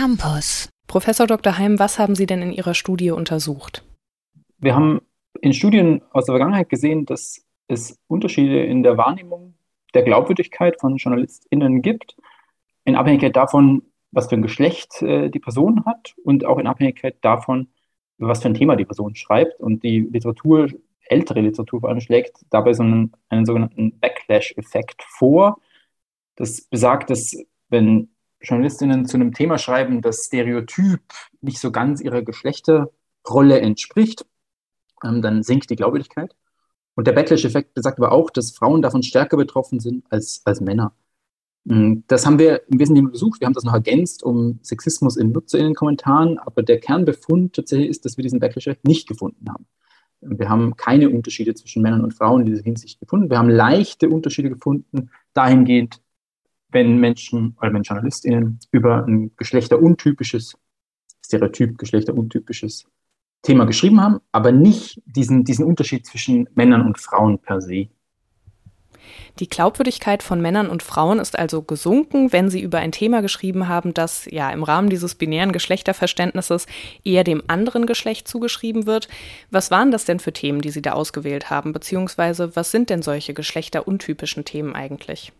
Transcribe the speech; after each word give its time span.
Campus. 0.00 0.70
Professor 0.86 1.26
Dr. 1.26 1.58
Heim, 1.58 1.78
was 1.78 1.98
haben 1.98 2.14
Sie 2.14 2.24
denn 2.24 2.40
in 2.40 2.52
Ihrer 2.52 2.72
Studie 2.72 3.10
untersucht? 3.10 3.84
Wir 4.56 4.74
haben 4.74 5.02
in 5.42 5.52
Studien 5.52 6.00
aus 6.12 6.24
der 6.24 6.32
Vergangenheit 6.32 6.70
gesehen, 6.70 7.04
dass 7.04 7.44
es 7.68 7.98
Unterschiede 8.06 8.64
in 8.64 8.82
der 8.82 8.96
Wahrnehmung 8.96 9.56
der 9.92 10.02
Glaubwürdigkeit 10.02 10.80
von 10.80 10.96
JournalistInnen 10.96 11.82
gibt, 11.82 12.16
in 12.86 12.96
Abhängigkeit 12.96 13.36
davon, 13.36 13.82
was 14.10 14.30
für 14.30 14.36
ein 14.36 14.42
Geschlecht 14.42 15.02
äh, 15.02 15.28
die 15.28 15.38
Person 15.38 15.84
hat 15.84 16.14
und 16.24 16.46
auch 16.46 16.58
in 16.58 16.66
Abhängigkeit 16.66 17.16
davon, 17.20 17.68
was 18.16 18.40
für 18.40 18.48
ein 18.48 18.54
Thema 18.54 18.76
die 18.76 18.86
Person 18.86 19.14
schreibt. 19.16 19.60
Und 19.60 19.82
die 19.82 20.00
Literatur, 20.00 20.68
ältere 21.08 21.42
Literatur 21.42 21.80
vor 21.80 21.90
allem, 21.90 22.00
schlägt 22.00 22.38
dabei 22.48 22.72
so 22.72 22.84
einen, 22.84 23.12
einen 23.28 23.44
sogenannten 23.44 24.00
Backlash-Effekt 24.00 25.02
vor. 25.02 25.60
Das 26.36 26.62
besagt, 26.62 27.10
dass 27.10 27.36
wenn 27.68 28.08
Journalistinnen 28.40 29.06
zu 29.06 29.16
einem 29.16 29.32
Thema 29.34 29.58
schreiben, 29.58 30.00
das 30.00 30.26
Stereotyp 30.26 31.02
nicht 31.40 31.58
so 31.58 31.70
ganz 31.70 32.00
ihrer 32.00 32.22
Geschlechterrolle 32.22 33.60
entspricht, 33.60 34.24
ähm, 35.04 35.22
dann 35.22 35.42
sinkt 35.42 35.70
die 35.70 35.76
Glaubwürdigkeit. 35.76 36.34
Und 36.94 37.06
der 37.06 37.12
Backlash-Effekt 37.12 37.74
besagt 37.74 37.98
aber 37.98 38.12
auch, 38.12 38.30
dass 38.30 38.50
Frauen 38.50 38.82
davon 38.82 39.02
stärker 39.02 39.36
betroffen 39.36 39.80
sind 39.80 40.04
als, 40.10 40.42
als 40.44 40.60
Männer. 40.60 40.94
Mm, 41.64 42.00
das 42.06 42.26
haben 42.26 42.38
wir 42.38 42.68
im 42.68 42.78
Wesentlichen 42.78 43.06
untersucht. 43.06 43.40
Wir 43.40 43.46
haben 43.46 43.54
das 43.54 43.64
noch 43.64 43.74
ergänzt 43.74 44.22
um 44.22 44.58
Sexismus 44.62 45.16
in 45.16 45.32
NutzerInnen-Kommentaren, 45.32 46.38
aber 46.38 46.62
der 46.62 46.80
Kernbefund 46.80 47.54
tatsächlich 47.54 47.88
ist, 47.88 48.04
dass 48.04 48.16
wir 48.16 48.22
diesen 48.22 48.40
Backlash-Effekt 48.40 48.86
nicht 48.86 49.08
gefunden 49.08 49.48
haben. 49.48 49.66
Wir 50.22 50.50
haben 50.50 50.76
keine 50.76 51.08
Unterschiede 51.08 51.54
zwischen 51.54 51.82
Männern 51.82 52.04
und 52.04 52.12
Frauen 52.12 52.42
in 52.42 52.46
dieser 52.46 52.62
Hinsicht 52.62 53.00
gefunden. 53.00 53.30
Wir 53.30 53.38
haben 53.38 53.48
leichte 53.48 54.08
Unterschiede 54.10 54.50
gefunden, 54.50 55.10
dahingehend, 55.32 56.02
wenn 56.72 56.98
Menschen 56.98 57.56
oder 57.60 57.72
wenn 57.72 57.82
JournalistInnen 57.82 58.58
über 58.70 59.04
ein 59.06 59.32
geschlechteruntypisches, 59.36 60.56
Stereotyp 61.24 61.78
geschlechteruntypisches 61.78 62.86
Thema 63.42 63.64
geschrieben 63.64 64.00
haben, 64.00 64.20
aber 64.32 64.52
nicht 64.52 65.00
diesen, 65.06 65.44
diesen 65.44 65.64
Unterschied 65.64 66.06
zwischen 66.06 66.48
Männern 66.54 66.86
und 66.86 66.98
Frauen 66.98 67.38
per 67.38 67.60
se. 67.60 67.88
Die 69.38 69.48
Glaubwürdigkeit 69.48 70.22
von 70.22 70.40
Männern 70.40 70.68
und 70.68 70.82
Frauen 70.82 71.18
ist 71.18 71.38
also 71.38 71.62
gesunken, 71.62 72.32
wenn 72.32 72.50
sie 72.50 72.60
über 72.60 72.78
ein 72.78 72.92
Thema 72.92 73.22
geschrieben 73.22 73.68
haben, 73.68 73.94
das 73.94 74.26
ja 74.26 74.50
im 74.50 74.62
Rahmen 74.62 74.90
dieses 74.90 75.14
binären 75.14 75.52
Geschlechterverständnisses 75.52 76.66
eher 77.04 77.24
dem 77.24 77.42
anderen 77.46 77.86
Geschlecht 77.86 78.28
zugeschrieben 78.28 78.86
wird. 78.86 79.08
Was 79.50 79.70
waren 79.70 79.90
das 79.90 80.04
denn 80.04 80.20
für 80.20 80.32
Themen, 80.32 80.60
die 80.60 80.70
Sie 80.70 80.82
da 80.82 80.92
ausgewählt 80.92 81.50
haben? 81.50 81.72
Beziehungsweise 81.72 82.54
was 82.56 82.70
sind 82.70 82.90
denn 82.90 83.02
solche 83.02 83.34
geschlechteruntypischen 83.34 84.44
Themen 84.44 84.74
eigentlich? 84.74 85.32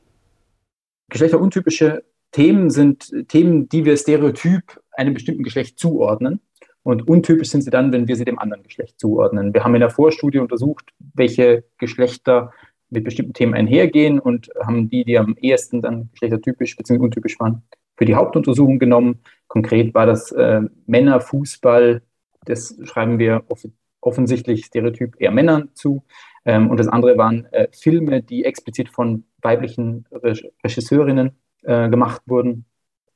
Geschlechteruntypische 1.11 2.05
Themen 2.33 2.71
sind 2.71 3.13
Themen, 3.29 3.69
die 3.69 3.85
wir 3.85 3.97
stereotyp 3.97 4.81
einem 4.93 5.15
bestimmten 5.15 5.43
Geschlecht 5.43 5.79
zuordnen. 5.79 6.41
Und 6.83 7.09
untypisch 7.09 7.51
sind 7.51 7.63
sie 7.63 7.71
dann, 7.71 7.93
wenn 7.93 8.09
wir 8.09 8.17
sie 8.17 8.25
dem 8.25 8.39
anderen 8.39 8.63
Geschlecht 8.63 8.99
zuordnen. 8.99 9.53
Wir 9.53 9.65
haben 9.65 9.75
in 9.75 9.81
der 9.81 9.91
Vorstudie 9.91 10.39
untersucht, 10.39 10.93
welche 11.15 11.65
Geschlechter 11.79 12.53
mit 12.89 13.05
bestimmten 13.05 13.35
Themen 13.35 13.55
einhergehen 13.55 14.19
und 14.19 14.51
haben 14.65 14.89
die, 14.89 15.05
die 15.05 15.19
am 15.19 15.37
ehesten 15.41 15.83
dann 15.83 16.09
geschlechtertypisch 16.13 16.77
bzw. 16.77 16.99
untypisch 16.99 17.39
waren, 17.39 17.63
für 17.97 18.05
die 18.05 18.15
Hauptuntersuchung 18.15 18.79
genommen. 18.79 19.21
Konkret 19.47 19.95
war 19.95 20.07
das 20.07 20.33
äh, 20.33 20.63
Männerfußball, 20.87 22.03
das 22.47 22.77
schreiben 22.85 23.19
wir 23.19 23.45
off 23.49 23.65
offensichtlich 24.03 24.65
stereotyp 24.65 25.21
eher 25.21 25.31
Männern 25.31 25.69
zu. 25.75 26.03
Ähm, 26.47 26.71
und 26.71 26.81
das 26.81 26.89
andere 26.89 27.19
waren 27.19 27.45
äh, 27.53 27.69
Filme, 27.71 28.23
die 28.23 28.47
explizit 28.47 28.89
von 28.89 29.25
weiblichen 29.43 30.07
Re 30.11 30.35
Regisseurinnen 30.65 31.37
äh, 31.63 31.89
gemacht 31.89 32.23
wurden 32.27 32.65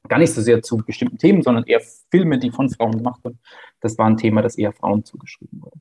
gar 0.09 0.19
nicht 0.19 0.33
so 0.33 0.41
sehr 0.41 0.63
zu 0.63 0.79
bestimmten 0.79 1.19
Themen, 1.19 1.43
sondern 1.43 1.65
eher 1.65 1.81
Filme, 2.11 2.39
die 2.39 2.51
von 2.51 2.69
Frauen 2.69 2.99
gemacht 2.99 3.25
wurden. 3.25 3.39
Das 3.81 3.99
war 3.99 4.07
ein 4.07 4.17
Thema, 4.17 4.43
das 4.43 4.57
eher 4.57 4.73
Frauen 4.73 5.05
zugeschrieben 5.05 5.63
wurde. 5.63 5.79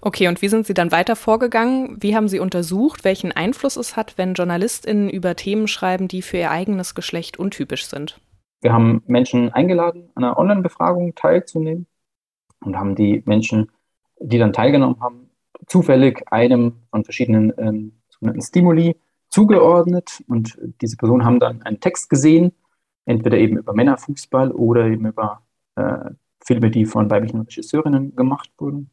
Okay, 0.00 0.28
und 0.28 0.42
wie 0.42 0.48
sind 0.48 0.66
Sie 0.66 0.74
dann 0.74 0.92
weiter 0.92 1.16
vorgegangen? 1.16 1.96
Wie 2.00 2.14
haben 2.14 2.28
Sie 2.28 2.38
untersucht, 2.38 3.04
welchen 3.04 3.32
Einfluss 3.32 3.76
es 3.76 3.96
hat, 3.96 4.18
wenn 4.18 4.34
JournalistInnen 4.34 5.08
über 5.08 5.34
Themen 5.36 5.66
schreiben, 5.66 6.08
die 6.08 6.22
für 6.22 6.38
ihr 6.38 6.50
eigenes 6.50 6.94
Geschlecht 6.94 7.38
untypisch 7.38 7.86
sind? 7.86 8.20
Wir 8.60 8.72
haben 8.72 9.02
Menschen 9.06 9.52
eingeladen, 9.52 10.10
an 10.14 10.24
einer 10.24 10.38
Online-Befragung 10.38 11.14
teilzunehmen 11.14 11.86
und 12.60 12.76
haben 12.76 12.94
die 12.94 13.22
Menschen, 13.24 13.70
die 14.20 14.38
dann 14.38 14.52
teilgenommen 14.52 15.00
haben, 15.00 15.30
zufällig 15.66 16.22
einem 16.30 16.82
von 16.90 17.04
verschiedenen 17.04 17.52
ähm, 17.56 18.01
Stimuli 18.40 18.96
zugeordnet 19.28 20.22
und 20.28 20.58
diese 20.80 20.96
Personen 20.96 21.24
haben 21.24 21.40
dann 21.40 21.62
einen 21.62 21.80
Text 21.80 22.10
gesehen 22.10 22.52
entweder 23.04 23.38
eben 23.38 23.58
über 23.58 23.74
Männerfußball 23.74 24.52
oder 24.52 24.86
eben 24.86 25.06
über 25.06 25.42
äh, 25.76 26.10
Filme, 26.44 26.70
die 26.70 26.86
von 26.86 27.10
weiblichen 27.10 27.40
Regisseurinnen 27.40 28.16
gemacht 28.16 28.50
wurden. 28.58 28.90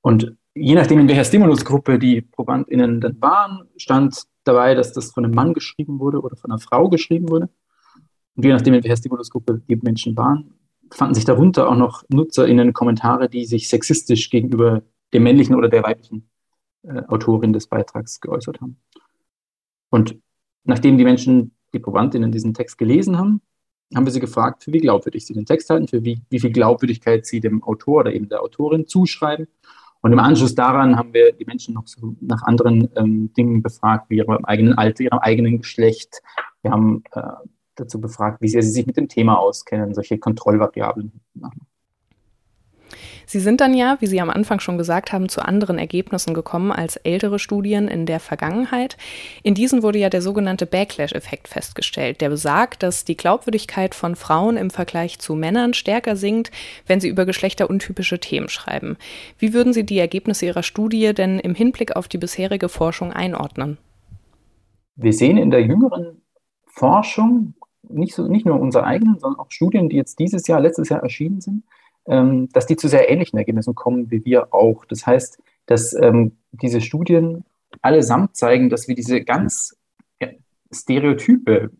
Und 0.00 0.36
je 0.54 0.74
nachdem, 0.74 1.00
in 1.00 1.08
welcher 1.08 1.24
Stimulusgruppe 1.24 1.98
die 1.98 2.22
ProbandInnen 2.22 3.00
dann 3.00 3.20
waren, 3.20 3.68
stand 3.76 4.24
dabei, 4.44 4.74
dass 4.74 4.92
das 4.92 5.12
von 5.12 5.24
einem 5.24 5.34
Mann 5.34 5.54
geschrieben 5.54 5.98
wurde 5.98 6.20
oder 6.20 6.36
von 6.36 6.50
einer 6.50 6.60
Frau 6.60 6.88
geschrieben 6.88 7.28
wurde. 7.28 7.48
Und 8.36 8.44
je 8.44 8.52
nachdem, 8.52 8.74
in 8.74 8.84
welcher 8.84 8.96
Stimulusgruppe 8.96 9.62
die 9.68 9.76
Menschen 9.76 10.16
waren, 10.16 10.54
fanden 10.90 11.14
sich 11.14 11.24
darunter 11.24 11.68
auch 11.68 11.76
noch 11.76 12.04
NutzerInnen 12.08 12.72
Kommentare, 12.72 13.28
die 13.28 13.46
sich 13.46 13.68
sexistisch 13.68 14.30
gegenüber 14.30 14.82
dem 15.12 15.22
männlichen 15.22 15.54
oder 15.54 15.68
der 15.68 15.82
weiblichen 15.82 16.28
äh, 16.86 17.02
Autorin 17.08 17.52
des 17.52 17.66
Beitrags 17.66 18.20
geäußert 18.20 18.60
haben. 18.60 18.76
Und 19.90 20.16
nachdem 20.64 20.98
die 20.98 21.04
Menschen 21.04 21.52
die 21.72 21.78
Probandinnen 21.78 22.32
diesen 22.32 22.54
Text 22.54 22.78
gelesen 22.78 23.18
haben, 23.18 23.40
haben 23.94 24.06
wir 24.06 24.12
sie 24.12 24.20
gefragt, 24.20 24.64
für 24.64 24.72
wie 24.72 24.80
glaubwürdig 24.80 25.26
sie 25.26 25.34
den 25.34 25.46
Text 25.46 25.70
halten, 25.70 25.88
für 25.88 26.04
wie, 26.04 26.22
wie 26.30 26.40
viel 26.40 26.52
Glaubwürdigkeit 26.52 27.26
sie 27.26 27.40
dem 27.40 27.62
Autor 27.62 28.00
oder 28.00 28.12
eben 28.12 28.28
der 28.28 28.42
Autorin 28.42 28.86
zuschreiben. 28.86 29.46
Und 30.00 30.12
im 30.12 30.18
Anschluss 30.18 30.54
daran 30.54 30.96
haben 30.96 31.14
wir 31.14 31.32
die 31.32 31.44
Menschen 31.44 31.74
noch 31.74 31.86
so 31.86 32.14
nach 32.20 32.42
anderen 32.42 32.88
ähm, 32.96 33.32
Dingen 33.32 33.62
befragt, 33.62 34.10
wie 34.10 34.18
ihrem 34.18 34.44
eigenen 34.44 34.74
Alter, 34.74 35.04
ihrem 35.04 35.18
eigenen 35.18 35.58
Geschlecht. 35.58 36.22
Wir 36.62 36.72
haben 36.72 37.02
äh, 37.12 37.22
dazu 37.74 38.00
befragt, 38.00 38.40
wie 38.42 38.48
sehr 38.48 38.62
sie 38.62 38.70
sich 38.70 38.86
mit 38.86 38.96
dem 38.96 39.08
Thema 39.08 39.38
auskennen, 39.38 39.94
solche 39.94 40.18
Kontrollvariablen. 40.18 41.12
Sie 43.26 43.40
sind 43.40 43.60
dann 43.60 43.74
ja, 43.74 43.96
wie 44.00 44.06
Sie 44.06 44.20
am 44.20 44.30
Anfang 44.30 44.60
schon 44.60 44.78
gesagt 44.78 45.12
haben, 45.12 45.28
zu 45.28 45.42
anderen 45.42 45.78
Ergebnissen 45.78 46.34
gekommen 46.34 46.72
als 46.72 46.96
ältere 46.96 47.38
Studien 47.38 47.88
in 47.88 48.06
der 48.06 48.20
Vergangenheit. 48.20 48.96
In 49.42 49.54
diesen 49.54 49.82
wurde 49.82 49.98
ja 49.98 50.10
der 50.10 50.22
sogenannte 50.22 50.66
Backlash-Effekt 50.66 51.48
festgestellt, 51.48 52.20
der 52.20 52.28
besagt, 52.28 52.82
dass 52.82 53.04
die 53.04 53.16
Glaubwürdigkeit 53.16 53.94
von 53.94 54.16
Frauen 54.16 54.56
im 54.56 54.70
Vergleich 54.70 55.18
zu 55.18 55.34
Männern 55.34 55.74
stärker 55.74 56.16
sinkt, 56.16 56.50
wenn 56.86 57.00
sie 57.00 57.08
über 57.08 57.26
geschlechteruntypische 57.26 58.18
Themen 58.18 58.48
schreiben. 58.48 58.96
Wie 59.38 59.52
würden 59.52 59.72
Sie 59.72 59.84
die 59.84 59.98
Ergebnisse 59.98 60.46
Ihrer 60.46 60.62
Studie 60.62 61.12
denn 61.14 61.38
im 61.38 61.54
Hinblick 61.54 61.96
auf 61.96 62.08
die 62.08 62.18
bisherige 62.18 62.68
Forschung 62.68 63.12
einordnen? 63.12 63.78
Wir 64.96 65.12
sehen 65.12 65.36
in 65.36 65.50
der 65.50 65.62
jüngeren 65.62 66.22
Forschung, 66.66 67.54
nicht, 67.88 68.14
so, 68.14 68.28
nicht 68.28 68.46
nur 68.46 68.60
unsere 68.60 68.84
eigenen, 68.84 69.18
sondern 69.18 69.40
auch 69.40 69.50
Studien, 69.50 69.88
die 69.88 69.96
jetzt 69.96 70.18
dieses 70.18 70.46
Jahr, 70.46 70.60
letztes 70.60 70.88
Jahr 70.88 71.02
erschienen 71.02 71.40
sind, 71.40 71.64
dass 72.06 72.66
die 72.66 72.76
zu 72.76 72.88
sehr 72.88 73.10
ähnlichen 73.10 73.38
Ergebnissen 73.38 73.74
kommen 73.74 74.10
wie 74.10 74.24
wir 74.24 74.52
auch. 74.52 74.84
Das 74.84 75.06
heißt, 75.06 75.38
dass 75.66 75.94
ähm, 75.94 76.32
diese 76.52 76.80
Studien 76.80 77.44
allesamt 77.80 78.36
zeigen, 78.36 78.68
dass 78.68 78.88
wir 78.88 78.94
diese 78.94 79.22
ganz 79.22 79.76
ja, 80.20 80.28
Stereotype 80.70 81.70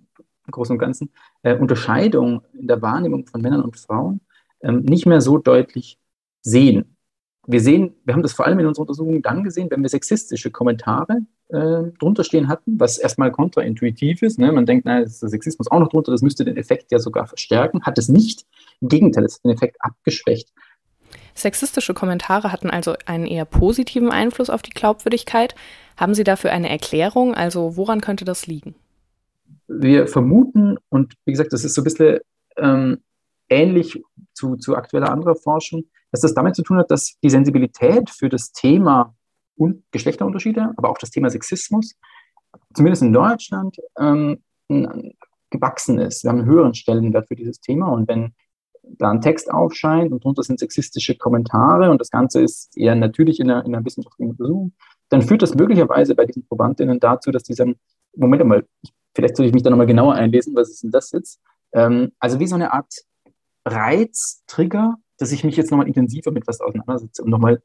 im 0.47 0.51
Großen 0.51 0.73
und 0.73 0.79
Ganzen 0.79 1.11
äh, 1.43 1.55
Unterscheidung 1.57 2.43
in 2.55 2.67
der 2.67 2.81
Wahrnehmung 2.81 3.27
von 3.27 3.43
Männern 3.43 3.63
und 3.63 3.79
Frauen 3.79 4.21
ähm, 4.63 4.81
nicht 4.81 5.05
mehr 5.05 5.21
so 5.21 5.39
deutlich 5.39 5.99
sehen 6.41 6.95
wir 7.47 7.61
sehen, 7.61 7.95
wir 8.05 8.15
haben 8.15 8.23
das 8.23 8.33
vor 8.33 8.47
allem 8.47 8.59
in 8.59 8.67
unserer 8.67 8.83
Untersuchung 8.83 9.23
dann 9.23 9.45
gesehen, 9.45 9.71
wenn 9.71 9.83
wir 9.83 9.89
sexistische 9.89 10.51
Kommentare 10.51 11.21
äh, 11.55 11.93
drunter 11.99 12.25
stehen 12.25 12.49
hatten, 12.49 12.79
was 12.81 12.99
erstmal 12.99 13.31
kontraintuitiv 13.31 14.23
ist. 14.23 14.39
Ne? 14.39 14.51
Man 14.51 14.67
denkt, 14.67 14.85
na, 14.85 15.01
ist 15.01 15.23
der 15.23 15.29
Sexismus 15.29 15.71
auch 15.71 15.79
noch 15.79 15.89
drunter, 15.89 16.11
das 16.11 16.23
müsste 16.23 16.45
den 16.45 16.57
Effekt 16.57 16.91
ja 16.91 16.99
sogar 16.99 17.27
verstärken. 17.27 17.83
Hat 17.83 17.97
es 17.97 18.09
nicht. 18.09 18.45
Im 18.81 18.89
Gegenteil, 18.89 19.25
es 19.25 19.37
hat 19.37 19.45
den 19.45 19.53
Effekt 19.53 19.77
abgeschwächt. 19.81 20.53
Sexistische 21.35 21.95
Kommentare 21.95 22.53
hatten 22.53 22.71
also 22.71 22.95
einen 23.07 23.27
eher 23.27 23.45
positiven 23.45 24.11
Einfluss 24.11 24.51
auf 24.51 24.63
die 24.63 24.71
Glaubwürdigkeit. 24.71 25.55
Haben 25.97 26.15
Sie 26.15 26.25
dafür 26.25 26.51
eine 26.51 26.69
Erklärung? 26.69 27.35
Also 27.35 27.77
woran 27.77 28.01
könnte 28.01 28.25
das 28.25 28.47
liegen? 28.47 28.75
Wir 29.67 30.07
vermuten, 30.07 30.77
und 30.89 31.15
wie 31.25 31.33
gesagt, 31.33 31.53
das 31.53 31.65
ist 31.65 31.75
so 31.75 31.81
ein 31.81 31.85
bisschen 31.85 32.19
ähm, 32.57 32.99
ähnlich 33.49 34.03
zu, 34.33 34.57
zu 34.57 34.77
aktueller 34.77 35.11
anderer 35.11 35.37
Forschung, 35.37 35.85
dass 36.11 36.21
das 36.21 36.35
damit 36.35 36.55
zu 36.55 36.63
tun 36.63 36.79
hat, 36.79 36.91
dass 36.91 37.17
die 37.23 37.31
Sensibilität 37.31 38.11
für 38.11 38.29
das 38.29 38.53
Thema 38.53 39.15
Geschlechterunterschiede, 39.91 40.73
aber 40.77 40.91
auch 40.91 40.99
das 40.99 41.11
Thema 41.11 41.31
Sexismus, 41.31 41.95
zumindest 42.75 43.03
in 43.03 43.13
Deutschland, 43.13 43.77
ähm, 43.99 44.39
gewachsen 45.51 45.99
ist. 45.99 46.25
Wir 46.25 46.31
haben 46.31 46.41
einen 46.41 46.49
höheren 46.49 46.75
Stellenwert 46.75 47.29
für 47.29 47.37
dieses 47.37 47.61
Thema 47.61 47.89
und 47.89 48.09
wenn 48.09 48.35
da 48.83 49.11
ein 49.11 49.21
Text 49.21 49.51
aufscheint 49.51 50.13
und 50.13 50.25
darunter 50.25 50.43
sind 50.43 50.59
sexistische 50.59 51.17
Kommentare 51.17 51.91
und 51.91 52.01
das 52.01 52.11
Ganze 52.11 52.43
ist 52.43 52.77
eher 52.77 52.95
natürlich 52.95 53.41
in 53.41 53.51
einer, 53.51 53.65
in 53.65 53.75
einer 53.75 53.85
wissenschaftlichen 53.85 54.33
Untersuchung, 54.33 54.73
dann 55.09 55.23
führt 55.23 55.43
das 55.43 55.55
möglicherweise 55.55 56.15
bei 56.15 56.27
diesen 56.27 56.47
Probandinnen 56.47 57.01
dazu, 57.01 57.31
dass 57.31 57.45
die 57.45 57.55
sagen, 57.55 57.77
Moment 58.17 58.43
einmal, 58.43 58.67
vielleicht 59.15 59.37
sollte 59.37 59.49
ich 59.49 59.55
mich 59.55 59.63
da 59.63 59.71
nochmal 59.71 59.87
genauer 59.87 60.15
einlesen, 60.15 60.55
was 60.55 60.71
ist 60.71 60.83
denn 60.83 60.91
das 60.91 61.13
jetzt? 61.13 61.41
Ähm, 61.73 62.13
also 62.19 62.41
wie 62.41 62.47
so 62.47 62.55
eine 62.55 62.73
Art 62.73 62.93
Reiztrigger, 63.65 64.97
dass 65.19 65.33
ich 65.33 65.45
mich 65.45 65.57
jetzt 65.57 65.71
nochmal 65.71 65.87
intensiver 65.87 66.31
mit 66.31 66.47
was 66.47 66.61
auseinandersetze 66.61 67.23
und 67.23 67.31
nochmal 67.31 67.63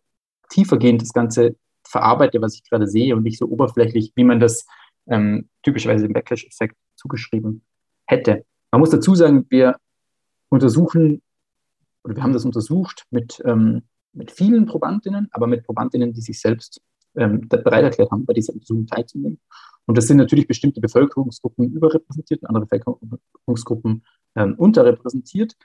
tiefergehend 0.50 1.02
das 1.02 1.14
Ganze 1.14 1.56
verarbeite, 1.90 2.42
was 2.42 2.56
ich 2.56 2.64
gerade 2.64 2.88
sehe 2.88 3.16
und 3.16 3.24
nicht 3.24 3.40
so 3.40 3.48
oberflächlich, 3.48 4.14
wie 4.16 4.24
man 4.24 4.40
das 4.40 4.66
ähm, 5.08 5.50
typischerweise 5.64 6.06
dem 6.06 6.14
Backlash-Effekt 6.14 6.76
zugeschrieben 6.96 7.64
hätte. 8.06 8.46
Man 8.72 8.80
muss 8.82 8.92
dazu 8.92 9.16
sagen, 9.16 9.46
wir 9.50 9.78
untersuchen, 10.50 11.22
oder 12.04 12.16
wir 12.16 12.24
haben 12.24 12.34
das 12.34 12.46
untersucht 12.46 13.06
mit, 13.10 13.42
ähm, 13.46 13.84
mit 14.14 14.32
vielen 14.32 14.66
Probandinnen, 14.66 15.28
aber 15.32 15.48
mit 15.48 15.64
Probandinnen, 15.66 16.14
die 16.14 16.22
sich 16.22 16.40
selbst 16.40 16.82
ähm, 17.16 17.48
bereit 17.48 17.84
erklärt 17.84 18.12
haben, 18.12 18.26
bei 18.26 18.34
dieser 18.34 18.54
Untersuchung 18.54 18.86
teilzunehmen. 18.86 19.40
Und 19.86 19.98
das 19.98 20.08
sind 20.08 20.18
natürlich 20.18 20.48
bestimmte 20.48 20.82
Bevölkerungsgruppen 20.82 21.72
überrepräsentiert, 21.74 22.44
andere 22.46 22.66
Bevölkerungsgruppen 22.66 24.04
ähm, 24.36 24.54
unterrepräsentiert. 24.56 25.56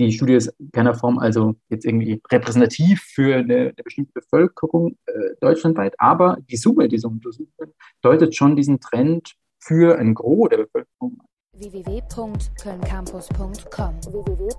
Die 0.00 0.12
Studie 0.12 0.34
ist 0.34 0.54
in 0.58 0.70
keiner 0.72 0.94
Form 0.94 1.18
also 1.18 1.54
jetzt 1.68 1.84
irgendwie 1.84 2.22
repräsentativ 2.30 3.02
für 3.02 3.36
eine, 3.36 3.58
eine 3.58 3.74
bestimmte 3.84 4.12
Bevölkerung 4.14 4.96
äh, 5.04 5.34
deutschlandweit, 5.40 5.94
aber 5.98 6.38
die 6.48 6.56
Summe 6.56 6.88
dieser 6.88 7.08
Untersuchungen 7.08 7.74
deutet 8.00 8.34
schon 8.34 8.56
diesen 8.56 8.80
Trend 8.80 9.34
für 9.58 9.98
ein 9.98 10.14
Gros 10.14 10.48
der 10.48 10.56
Bevölkerung 10.58 11.20
www.kölncampus.com 11.52 14.00
www 14.06 14.50